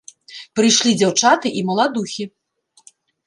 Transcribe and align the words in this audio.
Прыйшлі 0.59 0.93
дзяўчаты 1.01 1.47
і 1.61 1.63
маладухі. 1.69 2.23